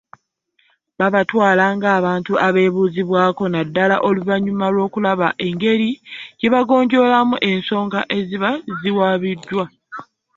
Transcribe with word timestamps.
Babatwala 0.99 1.65
ng’abantu 1.75 2.33
abeebuuzibwako 2.47 3.43
naddala 3.49 3.95
oluvannyuma 4.07 4.65
lw’okulaba 4.73 5.27
engeri 5.47 5.89
gye 6.39 6.49
bagonjoolamu 6.53 7.35
ensonga 7.51 7.99
eziba 8.17 8.51
ziwaabiddwa. 8.79 9.63